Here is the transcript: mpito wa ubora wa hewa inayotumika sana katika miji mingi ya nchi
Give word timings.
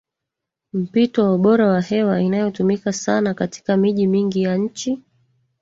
mpito 0.73 1.23
wa 1.23 1.35
ubora 1.35 1.67
wa 1.67 1.81
hewa 1.81 2.21
inayotumika 2.21 2.93
sana 2.93 3.33
katika 3.33 3.77
miji 3.77 4.07
mingi 4.07 4.43
ya 4.43 4.57
nchi 4.57 5.03